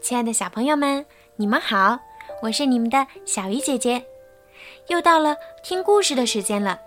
[0.00, 1.04] 亲爱的小朋友们，
[1.36, 1.98] 你们好！
[2.42, 4.02] 我是你们的小鱼姐姐，
[4.88, 6.80] 又到了听故事的时间了。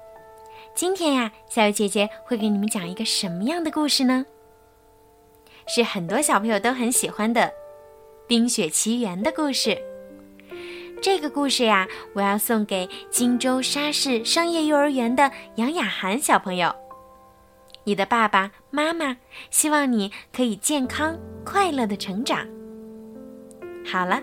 [0.73, 4.25] 今天呀，小鱼姐姐会给你们讲一个什么样的故事呢？
[5.67, 7.41] 是很多小朋友都很喜欢的
[8.27, 9.79] 《冰雪奇缘》的故事。
[10.99, 16.73] 这个故事呀，我要送给荆州沙市商业幼儿园的杨雅涵小朋友。
[17.83, 19.17] 你的爸爸妈妈
[19.51, 22.47] 希望你可以健康快乐的成长。
[23.85, 24.21] 好了，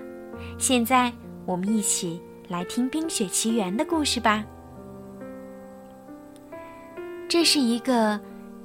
[0.59, 1.13] 现在
[1.45, 4.45] 我们一起来听《冰雪奇缘》的故事吧。
[7.29, 8.19] 这是一个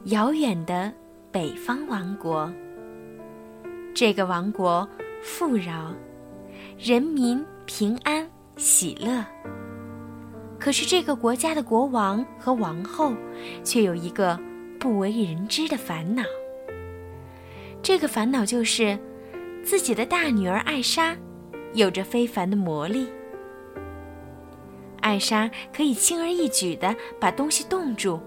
[0.06, 0.92] 遥远的
[1.32, 2.52] 北方王国。
[3.94, 4.88] 这个王国
[5.22, 5.94] 富饶，
[6.80, 9.24] 人民平安喜乐。
[10.58, 13.14] 可是这个国家的国王和王后
[13.64, 14.40] 却有一个
[14.80, 16.24] 不为人知的烦恼。
[17.84, 18.98] 这个烦恼就是。
[19.66, 21.18] 自己的大女儿艾莎，
[21.74, 23.08] 有着非凡的魔力。
[25.02, 28.20] 艾莎可以轻而易举地把东西冻住，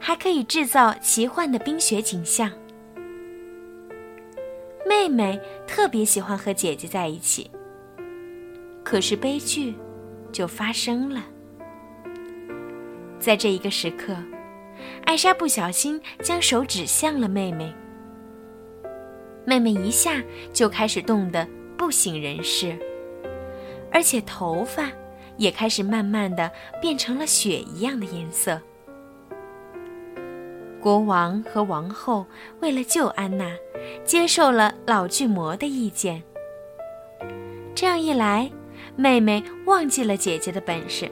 [0.00, 2.50] 还可以制造奇幻的冰雪景象。
[4.84, 7.48] 妹妹特别喜欢和姐姐在一起，
[8.82, 9.72] 可是悲剧
[10.32, 11.24] 就发生了。
[13.20, 14.16] 在这一个时刻，
[15.04, 17.72] 艾莎不小心将手指向了妹妹。
[19.44, 21.46] 妹妹一下就开始冻得
[21.76, 22.76] 不省人事，
[23.92, 24.90] 而且头发
[25.36, 28.60] 也开始慢慢的变成了雪一样的颜色。
[30.80, 32.24] 国王和王后
[32.60, 33.54] 为了救安娜，
[34.04, 36.22] 接受了老巨魔的意见。
[37.74, 38.50] 这样一来，
[38.96, 41.10] 妹妹忘记了姐姐的本事，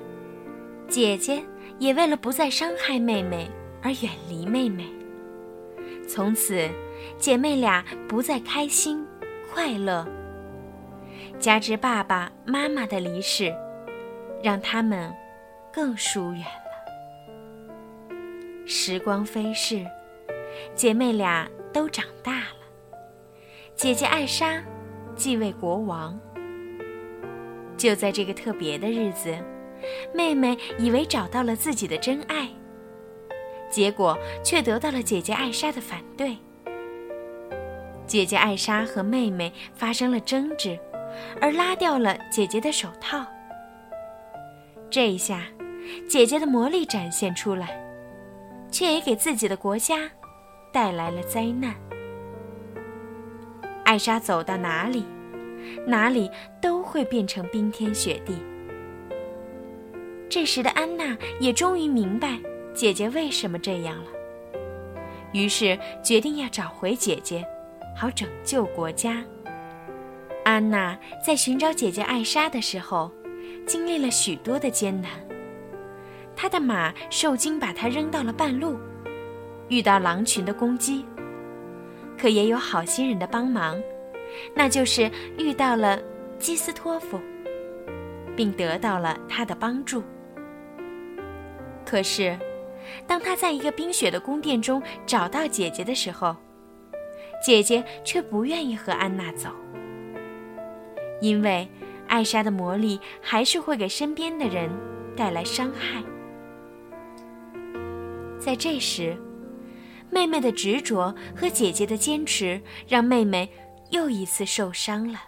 [0.88, 1.42] 姐姐
[1.78, 3.50] 也为了不再伤害妹妹
[3.82, 4.84] 而远离妹妹。
[6.08, 6.68] 从此。
[7.16, 9.06] 姐妹俩不再开心、
[9.52, 10.06] 快乐，
[11.38, 13.54] 加之爸爸妈妈的离世，
[14.42, 15.14] 让他们
[15.72, 18.16] 更疏远了。
[18.66, 19.86] 时光飞逝，
[20.74, 22.66] 姐妹俩都长大了。
[23.74, 24.62] 姐姐艾莎
[25.14, 26.18] 继位国王。
[27.76, 29.38] 就在这个特别的日子，
[30.12, 32.48] 妹妹以为找到了自己的真爱，
[33.70, 36.36] 结果却得到了姐姐艾莎的反对。
[38.06, 40.78] 姐姐艾莎和妹妹发生了争执，
[41.40, 43.26] 而拉掉了姐姐的手套。
[44.90, 45.42] 这一下，
[46.08, 47.78] 姐姐的魔力展现出来，
[48.70, 50.10] 却也给自己的国家
[50.72, 51.74] 带来了灾难。
[53.84, 55.04] 艾莎走到哪里，
[55.86, 56.30] 哪里
[56.62, 58.38] 都会变成冰天雪地。
[60.30, 62.38] 这时的安娜也终于明白
[62.78, 64.10] 姐姐为什么这样了，
[65.32, 67.44] 于是决定要找回姐姐。
[67.96, 69.20] 好拯救国家。
[70.44, 73.10] 安娜在寻找姐姐艾莎的时候，
[73.66, 75.10] 经历了许多的艰难。
[76.36, 78.78] 她的马受惊，把她扔到了半路，
[79.68, 81.04] 遇到狼群的攻击。
[82.16, 83.76] 可也有好心人的帮忙，
[84.54, 86.00] 那就是遇到了
[86.38, 87.18] 基斯托夫，
[88.36, 90.00] 并得到了他的帮助。
[91.84, 92.38] 可是，
[93.06, 96.36] 当他在一个冰雪的宫殿中找到姐姐的时候，
[97.44, 99.50] 姐姐却不愿意和安娜走，
[101.20, 101.68] 因为
[102.06, 104.70] 艾莎的魔力还是会给身边的人
[105.16, 106.02] 带来伤害。
[108.38, 109.16] 在这时，
[110.10, 113.50] 妹妹的执着和姐姐的坚持让妹妹
[113.90, 115.20] 又一次受伤了。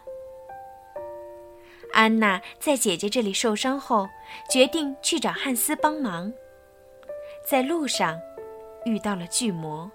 [1.92, 4.08] 安娜在姐姐这里受伤后，
[4.48, 6.32] 决定去找汉斯帮忙。
[7.50, 8.16] 在路上，
[8.84, 9.90] 遇到了巨魔。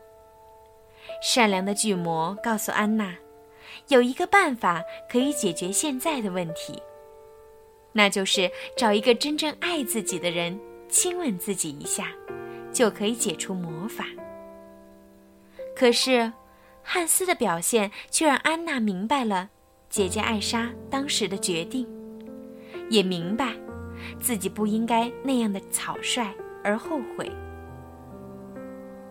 [1.21, 3.16] 善良的巨魔告诉安娜，
[3.88, 6.77] 有一个办法可以解决现在的问题，
[7.93, 12.11] 那就是找一个真正爱自己的人亲吻自己一下，
[12.73, 14.03] 就可以解除魔法。
[15.73, 16.34] 可是，
[16.84, 19.49] 汉斯的表现却让安娜明白了
[19.90, 21.87] 姐姐艾莎当时的决定，
[22.90, 23.53] 也明白
[24.19, 27.31] 自己不应该那样的草率而后悔。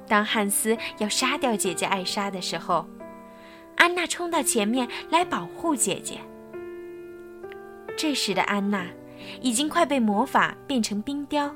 [0.07, 2.87] 当汉斯要杀掉姐姐艾莎的时候，
[3.77, 6.19] 安娜冲到前面来保护姐姐。
[7.97, 8.87] 这时的安娜
[9.41, 11.55] 已经快被魔法变成冰雕。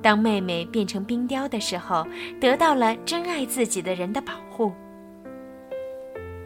[0.00, 2.06] 当妹妹变成冰雕的时候，
[2.40, 4.72] 得到了真爱自己的人的保护。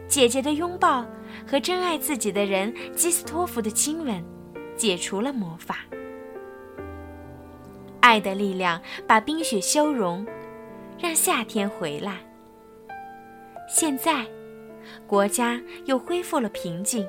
[0.07, 1.05] 姐姐的拥抱
[1.45, 4.23] 和真爱自己的人基斯托夫的亲吻，
[4.75, 5.79] 解除了魔法。
[8.07, 10.25] 爱的力量把冰雪消融，
[10.97, 12.19] 让夏天回来。
[13.67, 14.25] 现在，
[15.05, 17.05] 国家又恢复了平静，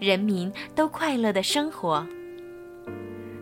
[0.00, 2.04] 人民都快乐的生活。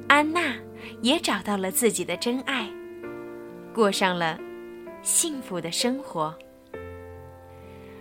[0.07, 0.55] 安娜
[1.01, 2.69] 也找到了自己的真爱，
[3.73, 4.39] 过上了
[5.01, 6.37] 幸福的生活。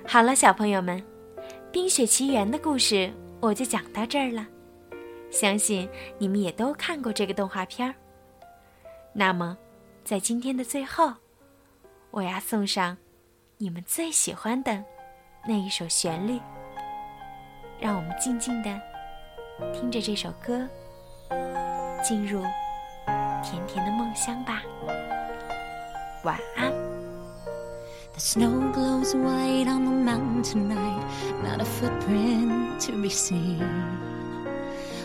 [0.06, 1.00] 好了，小朋友们，
[1.72, 3.10] 《冰雪奇缘》的故事
[3.40, 4.46] 我就讲到这儿了。
[5.30, 5.88] 相信
[6.18, 7.96] 你们也都看过这个动画片儿。
[9.14, 9.58] 那么，
[10.04, 11.14] 在今天的最后，
[12.12, 12.98] 我要送上
[13.58, 14.84] 你们最喜欢的
[15.48, 16.40] 那一首旋律。
[17.80, 18.82] 让我们静静的
[19.74, 20.68] 听着这首歌，
[22.04, 22.42] 进入
[23.44, 24.64] 甜甜的梦乡吧。
[26.24, 26.72] 晚安。
[28.14, 31.04] The snow glows white on the mountain tonight,
[31.44, 33.60] not a footprint to be seen.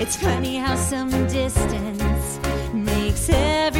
[0.00, 2.40] It's funny how some distance
[2.72, 3.79] makes it